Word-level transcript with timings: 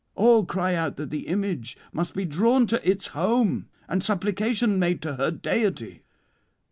All 0.15 0.45
cry 0.47 0.73
out 0.73 0.95
that 0.95 1.11
the 1.11 1.27
image 1.27 1.77
must 1.93 2.15
be 2.15 2.25
drawn 2.25 2.65
to 2.65 2.89
its 2.89 3.05
home 3.09 3.67
and 3.87 4.03
supplication 4.03 4.79
made 4.79 4.99
to 5.03 5.17
her 5.17 5.29
deity. 5.29 6.01